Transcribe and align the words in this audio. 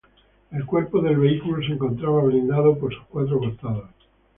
El 0.49 0.65
cuerpo 0.65 0.99
del 0.99 1.15
vehículo 1.17 1.61
se 1.63 1.73
encontraba 1.73 2.23
blindado 2.23 2.75
por 2.75 2.91
sus 2.91 3.03
cuatro 3.07 3.37
costados. 3.37 3.85